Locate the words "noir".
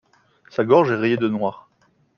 1.27-1.69